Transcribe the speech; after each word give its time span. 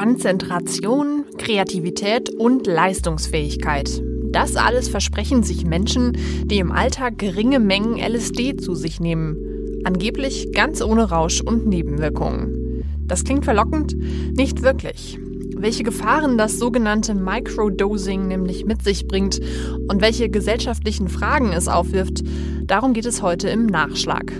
Konzentration, 0.00 1.26
Kreativität 1.36 2.30
und 2.30 2.66
Leistungsfähigkeit. 2.66 4.02
Das 4.32 4.56
alles 4.56 4.88
versprechen 4.88 5.42
sich 5.42 5.66
Menschen, 5.66 6.16
die 6.44 6.56
im 6.56 6.72
Alltag 6.72 7.18
geringe 7.18 7.60
Mengen 7.60 7.98
LSD 7.98 8.56
zu 8.56 8.74
sich 8.74 8.98
nehmen. 8.98 9.36
Angeblich 9.84 10.52
ganz 10.54 10.80
ohne 10.80 11.10
Rausch 11.10 11.42
und 11.42 11.66
Nebenwirkungen. 11.66 12.82
Das 13.06 13.24
klingt 13.24 13.44
verlockend? 13.44 13.94
Nicht 14.34 14.62
wirklich. 14.62 15.18
Welche 15.54 15.82
Gefahren 15.82 16.38
das 16.38 16.58
sogenannte 16.58 17.14
Microdosing 17.14 18.26
nämlich 18.26 18.64
mit 18.64 18.82
sich 18.82 19.06
bringt 19.06 19.38
und 19.86 20.00
welche 20.00 20.30
gesellschaftlichen 20.30 21.08
Fragen 21.10 21.52
es 21.52 21.68
aufwirft, 21.68 22.22
darum 22.64 22.94
geht 22.94 23.04
es 23.04 23.20
heute 23.20 23.50
im 23.50 23.66
Nachschlag. 23.66 24.32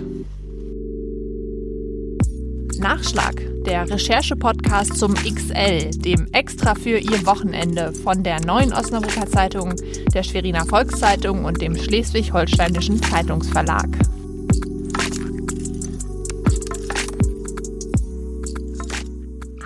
Nachschlag, 2.79 3.50
der 3.65 3.89
Recherche-Podcast 3.89 4.97
zum 4.97 5.13
XL, 5.13 5.91
dem 5.91 6.27
Extra 6.33 6.73
für 6.73 6.97
Ihr 6.97 7.25
Wochenende 7.25 7.93
von 7.93 8.23
der 8.23 8.39
Neuen 8.39 8.73
Osnabrücker 8.73 9.27
Zeitung, 9.27 9.75
der 10.13 10.23
Schweriner 10.23 10.65
Volkszeitung 10.65 11.45
und 11.45 11.61
dem 11.61 11.75
Schleswig-Holsteinischen 11.75 13.01
Zeitungsverlag. 13.03 13.87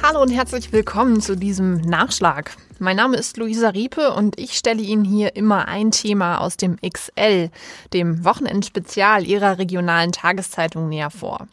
Hallo 0.04 0.22
und 0.22 0.30
herzlich 0.30 0.72
willkommen 0.74 1.22
zu 1.22 1.38
diesem 1.38 1.78
Nachschlag. 1.78 2.58
Mein 2.80 2.98
Name 2.98 3.16
ist 3.16 3.38
Luisa 3.38 3.70
Riepe 3.70 4.14
und 4.14 4.38
ich 4.38 4.58
stelle 4.58 4.82
Ihnen 4.82 5.06
hier 5.06 5.36
immer 5.38 5.68
ein 5.68 5.92
Thema 5.92 6.42
aus 6.42 6.58
dem 6.58 6.78
XL, 6.82 7.50
dem 7.94 8.26
Wochenendspezial 8.26 9.26
Ihrer 9.26 9.58
regionalen 9.58 10.12
Tageszeitung 10.12 10.90
näher 10.90 11.12
vor. 11.12 11.48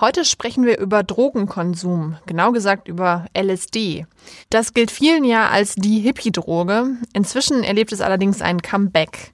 Heute 0.00 0.24
sprechen 0.24 0.64
wir 0.64 0.78
über 0.78 1.02
Drogenkonsum, 1.02 2.18
genau 2.24 2.52
gesagt 2.52 2.86
über 2.86 3.26
LSD. 3.36 4.06
Das 4.48 4.72
gilt 4.72 4.92
vielen 4.92 5.24
ja 5.24 5.48
als 5.48 5.74
die 5.74 5.98
Hippie-Droge. 5.98 6.98
Inzwischen 7.14 7.64
erlebt 7.64 7.90
es 7.90 8.00
allerdings 8.00 8.40
ein 8.40 8.62
Comeback. 8.62 9.32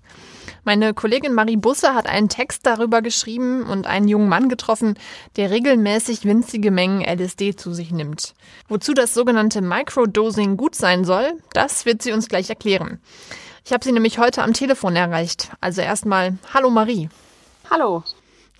Meine 0.64 0.94
Kollegin 0.94 1.34
Marie 1.34 1.58
Busse 1.58 1.94
hat 1.94 2.06
einen 2.06 2.30
Text 2.30 2.64
darüber 2.64 3.02
geschrieben 3.02 3.64
und 3.64 3.86
einen 3.86 4.08
jungen 4.08 4.30
Mann 4.30 4.48
getroffen, 4.48 4.98
der 5.36 5.50
regelmäßig 5.50 6.24
winzige 6.24 6.70
Mengen 6.70 7.02
LSD 7.02 7.56
zu 7.56 7.74
sich 7.74 7.90
nimmt. 7.90 8.32
Wozu 8.66 8.94
das 8.94 9.12
sogenannte 9.12 9.60
Microdosing 9.60 10.56
gut 10.56 10.74
sein 10.76 11.04
soll, 11.04 11.34
das 11.52 11.84
wird 11.84 12.00
sie 12.00 12.12
uns 12.12 12.30
gleich 12.30 12.48
erklären. 12.48 13.02
Ich 13.66 13.74
habe 13.74 13.84
sie 13.84 13.92
nämlich 13.92 14.18
heute 14.18 14.42
am 14.42 14.54
Telefon 14.54 14.96
erreicht. 14.96 15.50
Also 15.60 15.82
erstmal 15.82 16.38
Hallo 16.54 16.70
Marie. 16.70 17.10
Hallo. 17.68 18.02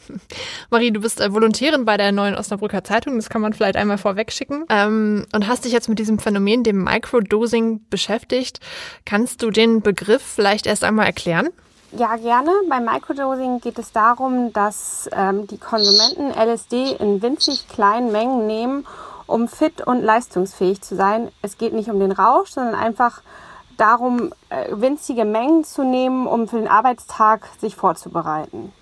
Marie, 0.70 0.90
du 0.90 1.00
bist 1.00 1.20
äh, 1.20 1.32
Volontärin 1.32 1.84
bei 1.84 1.96
der 1.96 2.12
Neuen 2.12 2.34
Osnabrücker 2.34 2.84
Zeitung, 2.84 3.16
das 3.16 3.28
kann 3.28 3.40
man 3.42 3.52
vielleicht 3.52 3.76
einmal 3.76 3.98
vorwegschicken. 3.98 4.64
Ähm, 4.68 5.26
und 5.34 5.46
hast 5.46 5.64
dich 5.64 5.72
jetzt 5.72 5.88
mit 5.88 5.98
diesem 5.98 6.18
Phänomen, 6.18 6.62
dem 6.62 6.82
Microdosing, 6.82 7.84
beschäftigt. 7.90 8.60
Kannst 9.04 9.42
du 9.42 9.50
den 9.50 9.80
Begriff 9.80 10.22
vielleicht 10.22 10.66
erst 10.66 10.84
einmal 10.84 11.06
erklären? 11.06 11.48
Ja, 11.96 12.16
gerne. 12.16 12.50
Beim 12.68 12.84
Microdosing 12.84 13.60
geht 13.60 13.78
es 13.78 13.92
darum, 13.92 14.52
dass 14.52 15.08
ähm, 15.12 15.46
die 15.46 15.58
Konsumenten 15.58 16.30
LSD 16.30 16.96
in 16.98 17.22
winzig 17.22 17.68
kleinen 17.68 18.10
Mengen 18.10 18.48
nehmen, 18.48 18.86
um 19.26 19.46
fit 19.46 19.80
und 19.86 20.02
leistungsfähig 20.02 20.82
zu 20.82 20.96
sein. 20.96 21.30
Es 21.40 21.56
geht 21.56 21.72
nicht 21.72 21.90
um 21.90 22.00
den 22.00 22.10
Rausch, 22.10 22.50
sondern 22.50 22.74
einfach 22.74 23.22
darum, 23.76 24.32
äh, 24.48 24.66
winzige 24.70 25.24
Mengen 25.24 25.62
zu 25.62 25.84
nehmen, 25.84 26.26
um 26.26 26.48
für 26.48 26.58
den 26.58 26.68
Arbeitstag 26.68 27.48
sich 27.60 27.76
vorzubereiten. 27.76 28.72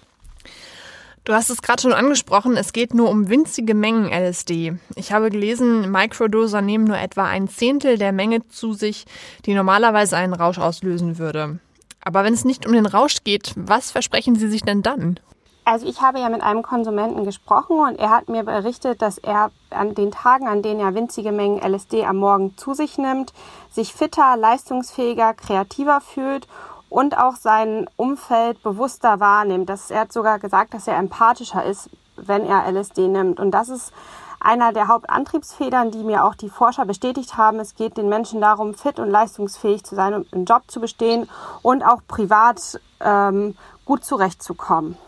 Du 1.25 1.33
hast 1.33 1.51
es 1.51 1.63
gerade 1.63 1.81
schon 1.81 1.93
angesprochen, 1.93 2.57
es 2.57 2.73
geht 2.73 2.95
nur 2.95 3.09
um 3.09 3.29
winzige 3.29 3.75
Mengen 3.75 4.11
LSD. 4.11 4.75
Ich 4.97 5.13
habe 5.13 5.31
gelesen, 5.31 5.89
Microdoser 5.93 6.63
nehmen 6.63 6.83
nur 6.83 6.99
etwa 6.99 7.27
ein 7.27 7.47
Zehntel 7.47 7.97
der 7.97 8.11
Menge 8.11 8.49
zu 8.49 8.73
sich, 8.73 9.05
die 9.47 9.55
normalerweise 9.55 10.17
einen 10.17 10.35
Rausch 10.35 10.59
auslösen 10.59 11.19
würde. 11.19 11.61
Aber 12.05 12.25
wenn 12.25 12.35
es 12.35 12.45
nicht 12.45 12.67
um 12.67 12.73
den 12.73 12.87
Rausch 12.87 13.23
geht, 13.23 13.53
was 13.55 13.93
versprechen 13.93 14.35
Sie 14.35 14.49
sich 14.49 14.63
denn 14.63 14.83
dann? 14.83 15.21
Also 15.65 15.87
ich 15.87 16.01
habe 16.01 16.19
ja 16.19 16.29
mit 16.29 16.43
einem 16.43 16.63
Konsumenten 16.65 17.25
gesprochen 17.25 17.79
und 17.79 18.01
er 18.01 18.11
hat 18.11 18.29
mir 18.29 18.43
berichtet, 18.43 19.01
dass 19.01 19.19
er 19.19 19.53
an 19.71 19.95
den 19.95 20.11
Tagen, 20.11 20.49
an 20.49 20.61
denen 20.61 20.81
er 20.81 20.97
winzige 20.97 21.31
Mengen 21.31 21.63
LSD 21.63 22.05
am 22.05 22.17
Morgen 22.17 22.57
zu 22.57 22.75
sich 22.75 22.99
nimmt, 22.99 23.33
sich 23.71 23.93
fitter, 23.93 24.37
leistungsfähiger, 24.37 25.35
kreativer 25.35 26.01
fühlt 26.01 26.49
und 26.93 27.17
auch 27.17 27.37
sein 27.37 27.89
Umfeld 27.97 28.63
bewusster 28.63 29.19
wahrnimmt. 29.19 29.69
Das, 29.71 29.91
er 29.91 30.01
hat 30.01 30.13
sogar 30.13 30.39
gesagt, 30.39 30.75
dass 30.75 30.87
er 30.87 30.99
empathischer 30.99 31.65
ist, 31.65 31.89
wenn 32.17 32.45
er 32.45 32.71
LSD 32.71 33.09
nimmt. 33.09 33.41
Und 33.41 33.51
das 33.53 33.71
ist 33.71 33.93
einer 34.41 34.75
der 34.75 34.89
Hauptantriebsfedern, 34.89 35.91
die 35.91 36.05
mir 36.05 36.25
auch 36.25 36.35
die 36.35 36.51
Forscher 36.51 36.85
bestätigt 36.85 37.39
haben. 37.39 37.61
Es 37.61 37.77
geht 37.77 37.97
den 37.97 38.11
Menschen 38.11 38.43
darum, 38.43 38.75
fit 38.75 38.99
und 38.99 39.11
leistungsfähig 39.11 39.85
zu 39.85 39.95
sein 39.95 40.13
und 40.13 40.31
im 40.35 40.45
Job 40.45 40.65
zu 40.67 40.81
bestehen 40.81 41.31
und 41.63 41.83
auch 41.83 42.03
privat 42.07 42.79
ähm, 43.01 43.57
gut 43.87 44.05
zurechtzukommen. 44.05 44.99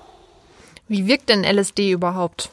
Wie 0.89 1.07
wirkt 1.07 1.29
denn 1.29 1.45
LSD 1.45 1.91
überhaupt? 1.91 2.51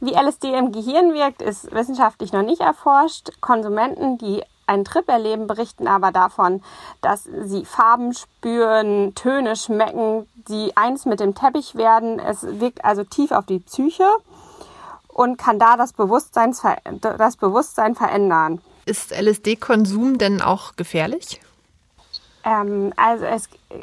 Wie 0.00 0.14
LSD 0.14 0.54
im 0.54 0.72
Gehirn 0.72 1.12
wirkt, 1.12 1.42
ist 1.42 1.70
wissenschaftlich 1.72 2.32
noch 2.32 2.42
nicht 2.42 2.60
erforscht. 2.60 3.30
Konsumenten, 3.40 4.16
die 4.16 4.42
einen 4.68 4.84
Trip 4.84 5.08
erleben, 5.08 5.46
berichten 5.46 5.88
aber 5.88 6.12
davon, 6.12 6.62
dass 7.00 7.24
sie 7.24 7.64
Farben 7.64 8.12
spüren, 8.12 9.14
Töne 9.14 9.56
schmecken, 9.56 10.28
die 10.48 10.76
eins 10.76 11.06
mit 11.06 11.20
dem 11.20 11.34
Teppich 11.34 11.74
werden. 11.74 12.18
Es 12.18 12.42
wirkt 12.42 12.84
also 12.84 13.04
tief 13.04 13.32
auf 13.32 13.46
die 13.46 13.60
Psyche 13.60 14.08
und 15.08 15.36
kann 15.36 15.58
da 15.58 15.76
das 15.76 15.92
Bewusstsein, 15.92 16.54
das 17.00 17.36
Bewusstsein 17.36 17.94
verändern. 17.94 18.60
Ist 18.86 19.12
LSD-Konsum 19.12 20.18
denn 20.18 20.40
auch 20.40 20.76
gefährlich? 20.76 21.40
Ähm, 22.44 22.92
also 22.96 23.26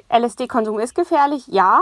LSD-Konsum 0.09 0.79
ist 0.79 0.95
gefährlich, 0.95 1.47
ja. 1.47 1.81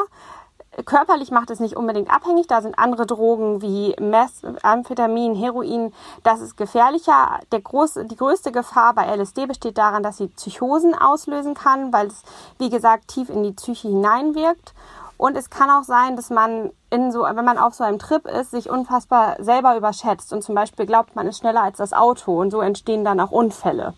Körperlich 0.85 1.31
macht 1.31 1.51
es 1.51 1.59
nicht 1.59 1.75
unbedingt 1.75 2.09
abhängig. 2.09 2.47
Da 2.47 2.61
sind 2.61 2.79
andere 2.79 3.05
Drogen 3.05 3.61
wie 3.61 3.95
Meth, 3.99 4.43
Amphetamin, 4.63 5.35
Heroin. 5.35 5.93
Das 6.23 6.41
ist 6.41 6.57
gefährlicher. 6.57 7.39
Der 7.51 7.61
große, 7.61 8.05
die 8.05 8.15
größte 8.15 8.51
Gefahr 8.51 8.93
bei 8.93 9.05
LSD 9.05 9.45
besteht 9.45 9.77
daran, 9.77 10.03
dass 10.03 10.17
sie 10.17 10.27
Psychosen 10.27 10.95
auslösen 10.95 11.53
kann, 11.53 11.93
weil 11.93 12.07
es, 12.07 12.23
wie 12.57 12.69
gesagt, 12.69 13.09
tief 13.09 13.29
in 13.29 13.43
die 13.43 13.51
Psyche 13.51 13.87
hineinwirkt. 13.87 14.73
Und 15.17 15.37
es 15.37 15.49
kann 15.49 15.69
auch 15.69 15.83
sein, 15.83 16.15
dass 16.15 16.29
man 16.29 16.71
in 16.89 17.11
so, 17.11 17.21
wenn 17.23 17.45
man 17.45 17.57
auf 17.57 17.73
so 17.73 17.83
einem 17.83 17.99
Trip 17.99 18.25
ist, 18.27 18.51
sich 18.51 18.69
unfassbar 18.69 19.37
selber 19.39 19.77
überschätzt 19.77 20.33
und 20.33 20.43
zum 20.43 20.55
Beispiel 20.55 20.85
glaubt, 20.85 21.15
man 21.15 21.27
ist 21.27 21.37
schneller 21.37 21.63
als 21.63 21.77
das 21.77 21.93
Auto 21.93 22.41
und 22.41 22.51
so 22.51 22.61
entstehen 22.61 23.05
dann 23.05 23.19
auch 23.19 23.31
Unfälle. 23.31 23.93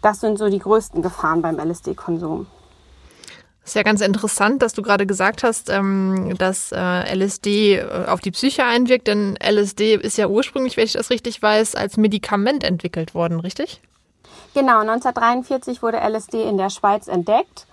Das 0.00 0.20
sind 0.20 0.38
so 0.38 0.48
die 0.48 0.58
größten 0.58 1.00
Gefahren 1.00 1.42
beim 1.42 1.60
LSD-Konsum. 1.60 2.46
Ist 3.64 3.76
ja 3.76 3.84
ganz 3.84 4.00
interessant, 4.00 4.60
dass 4.60 4.72
du 4.72 4.82
gerade 4.82 5.06
gesagt 5.06 5.44
hast, 5.44 5.70
ähm, 5.70 6.34
dass 6.36 6.72
äh, 6.72 7.14
LSD 7.14 7.76
äh, 7.76 8.06
auf 8.08 8.20
die 8.20 8.32
Psyche 8.32 8.64
einwirkt, 8.64 9.06
denn 9.06 9.36
LSD 9.40 9.94
ist 9.94 10.18
ja 10.18 10.26
ursprünglich, 10.26 10.76
wenn 10.76 10.84
ich 10.84 10.94
das 10.94 11.10
richtig 11.10 11.40
weiß, 11.40 11.76
als 11.76 11.96
Medikament 11.96 12.64
entwickelt 12.64 13.14
worden, 13.14 13.38
richtig? 13.38 13.80
Genau, 14.54 14.80
1943 14.80 15.80
wurde 15.80 15.98
LSD 15.98 16.42
in 16.42 16.58
der 16.58 16.70
Schweiz 16.70 17.06
entdeckt. 17.06 17.66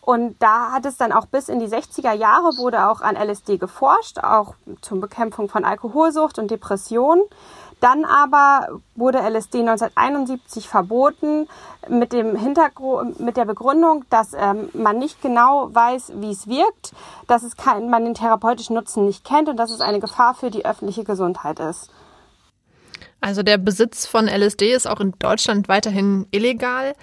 Und 0.00 0.34
da 0.40 0.72
hat 0.72 0.84
es 0.84 0.96
dann 0.96 1.12
auch 1.12 1.26
bis 1.26 1.48
in 1.48 1.60
die 1.60 1.68
60er 1.68 2.12
Jahre 2.12 2.56
wurde 2.58 2.88
auch 2.88 3.00
an 3.02 3.14
LSD 3.14 3.56
geforscht, 3.58 4.18
auch 4.18 4.54
zur 4.80 5.00
Bekämpfung 5.00 5.48
von 5.48 5.64
Alkoholsucht 5.64 6.40
und 6.40 6.50
Depression. 6.50 7.22
Dann 7.82 8.04
aber 8.04 8.80
wurde 8.94 9.18
LSD 9.18 9.58
1971 9.58 10.68
verboten 10.68 11.48
mit 11.88 12.12
dem 12.12 12.36
Hintergrund, 12.36 13.18
mit 13.18 13.36
der 13.36 13.44
Begründung, 13.44 14.04
dass 14.08 14.34
ähm, 14.34 14.68
man 14.72 15.00
nicht 15.00 15.20
genau 15.20 15.68
weiß, 15.74 16.12
wie 16.14 16.30
es 16.30 16.46
wirkt, 16.46 16.92
dass 17.26 17.42
es 17.42 17.56
kein, 17.56 17.90
man 17.90 18.04
den 18.04 18.14
therapeutischen 18.14 18.76
Nutzen 18.76 19.04
nicht 19.04 19.24
kennt 19.24 19.48
und 19.48 19.56
dass 19.56 19.72
es 19.72 19.80
eine 19.80 19.98
Gefahr 19.98 20.34
für 20.34 20.52
die 20.52 20.64
öffentliche 20.64 21.02
Gesundheit 21.02 21.58
ist. 21.58 21.90
Also 23.20 23.42
der 23.42 23.58
Besitz 23.58 24.06
von 24.06 24.28
LSD 24.28 24.72
ist 24.72 24.86
auch 24.86 25.00
in 25.00 25.14
Deutschland 25.18 25.68
weiterhin 25.68 26.26
illegal. 26.30 26.94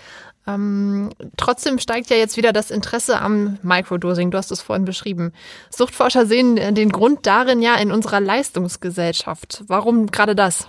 Ähm, 0.53 1.09
trotzdem 1.37 1.79
steigt 1.79 2.09
ja 2.09 2.17
jetzt 2.17 2.37
wieder 2.37 2.53
das 2.53 2.71
Interesse 2.71 3.19
am 3.19 3.59
Microdosing. 3.61 4.31
Du 4.31 4.37
hast 4.37 4.51
es 4.51 4.61
vorhin 4.61 4.85
beschrieben. 4.85 5.33
Suchtforscher 5.69 6.25
sehen 6.25 6.55
den 6.55 6.91
Grund 6.91 7.25
darin 7.25 7.61
ja 7.61 7.75
in 7.75 7.91
unserer 7.91 8.19
Leistungsgesellschaft. 8.19 9.63
Warum 9.67 10.07
gerade 10.07 10.35
das? 10.35 10.67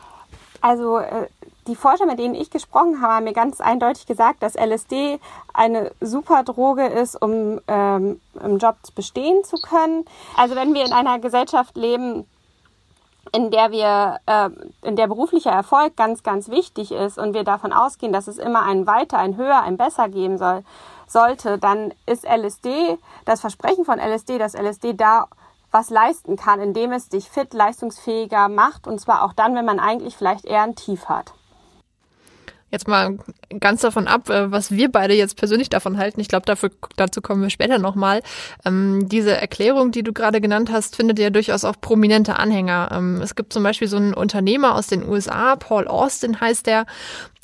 Also 0.60 0.98
äh, 0.98 1.26
die 1.66 1.76
Forscher, 1.76 2.06
mit 2.06 2.18
denen 2.18 2.34
ich 2.34 2.50
gesprochen 2.50 3.00
habe, 3.00 3.14
haben 3.14 3.24
mir 3.24 3.32
ganz 3.32 3.60
eindeutig 3.60 4.06
gesagt, 4.06 4.42
dass 4.42 4.54
LSD 4.54 5.18
eine 5.54 5.92
super 6.00 6.42
Droge 6.42 6.86
ist, 6.86 7.20
um 7.20 7.60
ähm, 7.68 8.20
im 8.42 8.58
Job 8.58 8.76
bestehen 8.94 9.44
zu 9.44 9.56
können. 9.56 10.04
Also 10.36 10.56
wenn 10.56 10.74
wir 10.74 10.84
in 10.84 10.92
einer 10.92 11.18
Gesellschaft 11.18 11.76
leben, 11.76 12.26
in 13.32 13.50
der 13.50 13.70
wir, 13.70 14.18
äh, 14.26 14.50
in 14.82 14.96
der 14.96 15.06
beruflicher 15.06 15.50
Erfolg 15.50 15.96
ganz, 15.96 16.22
ganz 16.22 16.48
wichtig 16.48 16.92
ist 16.92 17.18
und 17.18 17.34
wir 17.34 17.44
davon 17.44 17.72
ausgehen, 17.72 18.12
dass 18.12 18.28
es 18.28 18.38
immer 18.38 18.62
ein 18.62 18.86
Weiter, 18.86 19.18
ein 19.18 19.36
Höher, 19.36 19.62
ein 19.62 19.76
Besser 19.76 20.08
geben 20.08 20.38
soll, 20.38 20.64
sollte, 21.06 21.58
dann 21.58 21.92
ist 22.06 22.24
LSD, 22.24 22.98
das 23.24 23.40
Versprechen 23.40 23.84
von 23.84 23.98
LSD, 23.98 24.38
dass 24.38 24.54
LSD 24.54 24.94
da 24.94 25.26
was 25.70 25.90
leisten 25.90 26.36
kann, 26.36 26.60
indem 26.60 26.92
es 26.92 27.08
dich 27.08 27.30
fit, 27.30 27.54
leistungsfähiger 27.54 28.48
macht 28.48 28.86
und 28.86 29.00
zwar 29.00 29.22
auch 29.24 29.32
dann, 29.32 29.54
wenn 29.54 29.64
man 29.64 29.78
eigentlich 29.80 30.16
vielleicht 30.16 30.44
eher 30.44 30.62
ein 30.62 30.74
Tief 30.74 31.08
hat. 31.08 31.32
Jetzt 32.70 32.86
mal 32.86 33.18
ganz 33.58 33.80
davon 33.80 34.06
ab, 34.06 34.30
äh, 34.30 34.50
was 34.50 34.70
wir 34.70 34.90
beide 34.90 35.14
jetzt 35.14 35.36
persönlich 35.36 35.68
davon 35.68 35.98
halten. 35.98 36.20
Ich 36.20 36.28
glaube, 36.28 36.46
dafür, 36.46 36.70
dazu 36.96 37.20
kommen 37.20 37.42
wir 37.42 37.50
später 37.50 37.78
nochmal. 37.78 38.22
Ähm, 38.64 39.08
diese 39.08 39.36
Erklärung, 39.36 39.90
die 39.90 40.02
du 40.02 40.12
gerade 40.12 40.40
genannt 40.40 40.70
hast, 40.70 40.96
findet 40.96 41.18
ja 41.18 41.30
durchaus 41.30 41.64
auch 41.64 41.80
prominente 41.80 42.36
Anhänger. 42.36 42.90
Ähm, 42.92 43.20
es 43.22 43.34
gibt 43.34 43.52
zum 43.52 43.62
Beispiel 43.62 43.88
so 43.88 43.96
einen 43.96 44.14
Unternehmer 44.14 44.74
aus 44.74 44.86
den 44.86 45.08
USA, 45.08 45.56
Paul 45.56 45.88
Austin 45.88 46.40
heißt 46.40 46.66
der, 46.66 46.86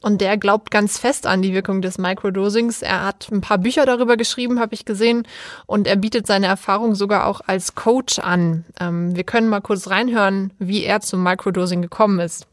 und 0.03 0.21
der 0.21 0.37
glaubt 0.37 0.71
ganz 0.71 0.99
fest 0.99 1.27
an 1.27 1.43
die 1.43 1.53
Wirkung 1.53 1.83
des 1.83 1.99
Microdosings. 1.99 2.83
Er 2.83 3.05
hat 3.05 3.29
ein 3.33 3.41
paar 3.41 3.59
Bücher 3.59 3.87
darüber 3.87 4.17
geschrieben, 4.17 4.61
habe 4.61 4.75
ich 4.75 4.85
gesehen, 4.85 5.27
und 5.67 5.89
er 5.89 5.97
bietet 5.97 6.29
seine 6.29 6.47
Erfahrung 6.47 6.95
sogar 6.95 7.27
auch 7.27 7.41
als 7.45 7.75
Coach 7.75 8.21
an. 8.21 8.65
Ähm, 8.79 9.17
wir 9.17 9.25
können 9.25 9.49
mal 9.49 9.61
kurz 9.61 9.89
reinhören, 9.89 10.53
wie 10.61 10.85
er 10.85 11.01
zum 11.01 11.25
Microdosing 11.25 11.83
gekommen 11.83 12.21
ist. 12.21 12.47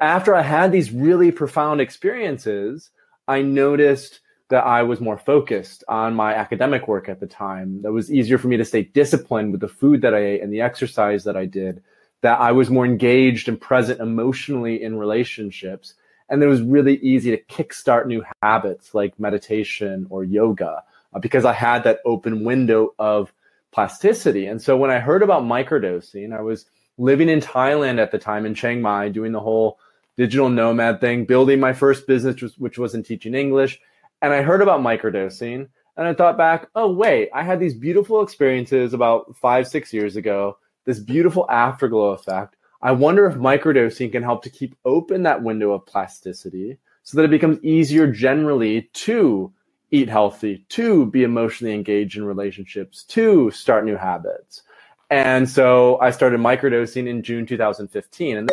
After 0.00 0.34
I 0.34 0.42
had 0.42 0.72
these 0.72 0.90
really 0.90 1.30
profound 1.30 1.80
experiences, 1.80 2.90
I 3.28 3.42
noticed 3.42 4.20
that 4.48 4.66
I 4.66 4.82
was 4.82 5.00
more 5.00 5.18
focused 5.18 5.84
on 5.88 6.14
my 6.14 6.34
academic 6.34 6.88
work 6.88 7.08
at 7.08 7.20
the 7.20 7.26
time. 7.26 7.82
That 7.82 7.92
was 7.92 8.12
easier 8.12 8.36
for 8.36 8.48
me 8.48 8.56
to 8.56 8.64
stay 8.64 8.82
disciplined 8.82 9.52
with 9.52 9.60
the 9.60 9.68
food 9.68 10.02
that 10.02 10.14
I 10.14 10.24
ate 10.24 10.42
and 10.42 10.52
the 10.52 10.60
exercise 10.60 11.24
that 11.24 11.36
I 11.36 11.46
did. 11.46 11.82
That 12.22 12.40
I 12.40 12.52
was 12.52 12.68
more 12.68 12.84
engaged 12.84 13.48
and 13.48 13.60
present 13.60 14.00
emotionally 14.00 14.82
in 14.82 14.98
relationships. 14.98 15.94
And 16.28 16.42
it 16.42 16.46
was 16.46 16.62
really 16.62 16.96
easy 16.96 17.30
to 17.30 17.42
kickstart 17.44 18.06
new 18.06 18.24
habits 18.42 18.94
like 18.94 19.18
meditation 19.18 20.06
or 20.10 20.24
yoga 20.24 20.82
uh, 21.14 21.18
because 21.18 21.44
I 21.44 21.52
had 21.52 21.84
that 21.84 22.00
open 22.04 22.44
window 22.44 22.94
of 22.98 23.32
plasticity. 23.72 24.46
And 24.46 24.60
so 24.60 24.76
when 24.76 24.90
I 24.90 24.98
heard 24.98 25.22
about 25.22 25.44
microdosing, 25.44 26.36
I 26.36 26.42
was 26.42 26.66
living 26.98 27.28
in 27.28 27.40
Thailand 27.40 27.98
at 27.98 28.10
the 28.10 28.18
time 28.18 28.44
in 28.46 28.54
Chiang 28.54 28.82
Mai 28.82 29.08
doing 29.08 29.32
the 29.32 29.40
whole 29.40 29.78
digital 30.20 30.50
nomad 30.50 31.00
thing, 31.00 31.24
building 31.24 31.58
my 31.58 31.72
first 31.72 32.06
business, 32.06 32.42
which 32.58 32.76
was 32.76 32.94
in 32.94 33.02
teaching 33.02 33.34
English. 33.34 33.80
And 34.20 34.34
I 34.34 34.42
heard 34.42 34.60
about 34.60 34.82
microdosing 34.82 35.68
and 35.96 36.06
I 36.06 36.12
thought 36.12 36.36
back, 36.36 36.68
oh, 36.74 36.92
wait, 36.92 37.30
I 37.32 37.42
had 37.42 37.58
these 37.58 37.72
beautiful 37.72 38.20
experiences 38.20 38.92
about 38.92 39.34
five, 39.34 39.66
six 39.66 39.94
years 39.94 40.16
ago, 40.16 40.58
this 40.84 40.98
beautiful 40.98 41.46
afterglow 41.48 42.10
effect. 42.10 42.56
I 42.82 42.92
wonder 42.92 43.24
if 43.24 43.36
microdosing 43.36 44.12
can 44.12 44.22
help 44.22 44.42
to 44.42 44.50
keep 44.50 44.76
open 44.84 45.22
that 45.22 45.42
window 45.42 45.72
of 45.72 45.86
plasticity 45.86 46.76
so 47.02 47.16
that 47.16 47.24
it 47.24 47.30
becomes 47.30 47.64
easier 47.64 48.06
generally 48.06 48.90
to 48.92 49.50
eat 49.90 50.10
healthy, 50.10 50.66
to 50.68 51.06
be 51.06 51.22
emotionally 51.22 51.72
engaged 51.72 52.18
in 52.18 52.26
relationships, 52.26 53.04
to 53.04 53.50
start 53.52 53.86
new 53.86 53.96
habits. 53.96 54.64
And 55.08 55.48
so 55.48 55.98
I 55.98 56.10
started 56.10 56.40
microdosing 56.40 57.08
in 57.08 57.22
June 57.22 57.46
2015. 57.46 58.36
And 58.36 58.50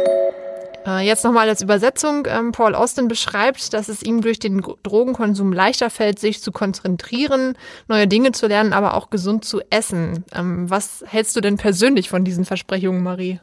jetzt 0.87 1.23
nochmal 1.23 1.49
als 1.49 1.61
Übersetzung. 1.61 2.25
Ähm, 2.27 2.51
Paul 2.51 2.73
Austin 2.73 3.07
beschreibt, 3.07 3.73
dass 3.73 3.89
es 3.89 4.01
ihm 4.03 4.21
durch 4.21 4.39
den 4.39 4.61
Drogenkonsum 4.83 5.51
leichter 5.51 5.89
fällt, 5.89 6.19
sich 6.19 6.41
zu 6.41 6.51
konzentrieren, 6.51 7.57
neue 7.87 8.07
Dinge 8.07 8.31
zu 8.31 8.47
lernen, 8.47 8.73
aber 8.73 8.93
auch 8.93 9.09
gesund 9.09 9.43
zu 9.43 9.61
essen. 9.69 10.23
Ähm, 10.33 10.69
was 10.69 11.03
hältst 11.05 11.35
du 11.35 11.41
denn 11.41 11.57
persönlich 11.57 12.09
von 12.09 12.23
diesen 12.23 12.45
Versprechungen, 12.45 13.03
Marie? 13.03 13.39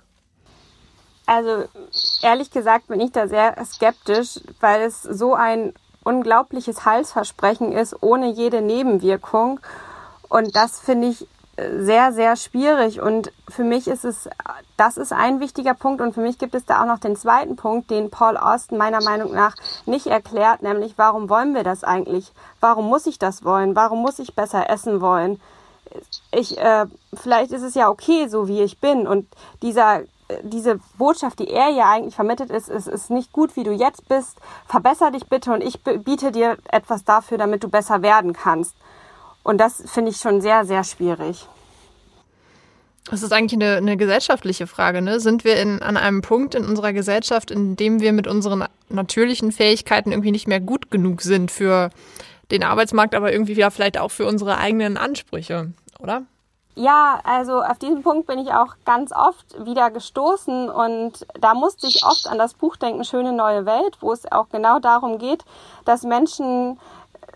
Also 1.27 1.65
ehrlich 2.23 2.51
gesagt 2.51 2.89
bin 2.89 3.01
ich 3.01 3.13
da 3.13 3.29
sehr 3.29 3.57
skeptisch, 3.65 4.41
weil 4.61 4.83
es 4.83 5.03
so 5.03 5.35
ein 5.35 5.73
unglaubliches 6.03 6.85
Halsversprechen 6.85 7.73
ist, 7.73 7.97
ohne 8.03 8.31
jede 8.31 8.61
Nebenwirkung. 8.61 9.61
Und 10.29 10.55
das 10.55 10.81
finde 10.81 11.09
ich 11.09 11.27
sehr, 11.57 12.13
sehr 12.13 12.37
schwierig. 12.37 13.01
Und 13.01 13.33
für 13.49 13.65
mich 13.65 13.87
ist 13.87 14.05
es, 14.05 14.29
das 14.77 14.97
ist 14.97 15.13
ein 15.13 15.41
wichtiger 15.41 15.75
Punkt. 15.75 16.01
Und 16.01 16.15
für 16.15 16.21
mich 16.21 16.39
gibt 16.39 16.55
es 16.55 16.65
da 16.65 16.83
auch 16.83 16.87
noch 16.87 16.99
den 16.99 17.17
zweiten 17.17 17.57
Punkt, 17.57 17.91
den 17.91 18.11
Paul 18.11 18.37
Austin 18.37 18.79
meiner 18.79 19.03
Meinung 19.03 19.33
nach 19.33 19.55
nicht 19.87 20.07
erklärt, 20.07 20.63
nämlich 20.63 20.95
warum 20.97 21.29
wollen 21.29 21.55
wir 21.55 21.65
das 21.65 21.85
eigentlich? 21.85 22.33
Warum 22.61 22.89
muss 22.89 23.07
ich 23.07 23.19
das 23.19 23.45
wollen? 23.45 23.77
Warum 23.77 24.01
muss 24.03 24.19
ich 24.19 24.35
besser 24.35 24.69
essen 24.71 25.01
wollen? 25.01 25.41
Ich, 26.33 26.59
äh, 26.59 26.87
vielleicht 27.13 27.53
ist 27.53 27.63
es 27.63 27.75
ja 27.75 27.89
okay, 27.89 28.27
so 28.29 28.49
wie 28.49 28.63
ich 28.63 28.81
bin. 28.81 29.07
Und 29.07 29.29
dieser 29.63 30.03
diese 30.43 30.81
Botschaft, 30.97 31.39
die 31.39 31.51
er 31.51 31.69
ja 31.69 31.91
eigentlich 31.91 32.15
vermittelt 32.15 32.51
ist, 32.51 32.69
es 32.69 32.87
ist 32.87 33.11
nicht 33.11 33.33
gut, 33.33 33.57
wie 33.57 33.65
du 33.65 33.73
jetzt 33.73 34.09
bist. 34.09 34.39
Verbessere 34.67 35.13
dich 35.13 35.27
bitte 35.29 35.53
und 35.53 35.63
ich 35.63 35.83
biete 35.83 36.33
dir 36.33 36.57
etwas 36.71 37.05
dafür, 37.05 37.39
damit 37.39 37.63
du 37.63 37.69
besser 37.69 38.03
werden 38.03 38.33
kannst. 38.33 38.75
Und 39.45 39.59
das 39.59 39.83
finde 39.87 40.11
ich 40.11 40.17
schon 40.17 40.41
sehr, 40.41 40.65
sehr 40.65 40.83
schwierig. 40.83 41.47
Das 43.11 43.23
ist 43.23 43.33
eigentlich 43.33 43.61
eine, 43.61 43.77
eine 43.77 43.97
gesellschaftliche 43.99 44.67
Frage. 44.67 45.03
Ne? 45.03 45.21
Sind 45.21 45.45
wir 45.45 45.61
in, 45.61 45.83
an 45.83 45.99
einem 45.99 46.23
Punkt 46.23 46.55
in 46.55 46.65
unserer 46.65 46.95
Gesellschaft, 46.95 47.51
in 47.51 47.77
dem 47.77 48.01
wir 48.01 48.15
mit 48.15 48.27
unseren 48.27 48.65
natürlichen 48.89 49.53
Fähigkeiten 49.53 50.11
irgendwie 50.11 50.33
nicht 50.33 50.49
mehr 50.49 50.61
gut 50.61 50.91
genug 50.91 51.21
sind 51.21 51.51
für 51.51 51.91
den 52.51 52.63
Arbeitsmarkt, 52.63 53.15
aber 53.15 53.33
irgendwie 53.33 53.53
ja 53.53 53.71
vielleicht 53.71 53.99
auch 53.99 54.11
für 54.11 54.27
unsere 54.27 54.57
eigenen 54.57 54.97
Ansprüche, 54.97 55.73
oder? 55.99 56.23
Ja, 56.77 57.21
also 57.23 57.63
auf 57.63 57.79
diesen 57.79 58.03
Punkt 58.03 58.27
bin 58.27 58.39
ich 58.39 58.53
auch 58.53 58.75
ganz 58.85 59.13
oft 59.13 59.65
wieder 59.65 59.91
gestoßen 59.91 60.69
und 60.69 61.27
da 61.39 61.55
musste 61.55 61.87
ich 61.87 62.05
oft 62.05 62.27
an 62.27 62.37
das 62.37 62.55
Buch 62.55 62.77
denken, 62.77 63.05
Schöne 63.05 63.33
neue 63.33 63.65
Welt, 63.65 63.99
wo 64.01 64.13
es 64.13 64.31
auch 64.33 64.49
genau 64.49 64.81
darum 64.81 65.19
geht, 65.19 65.45
dass 65.85 66.03
Menschen 66.03 66.81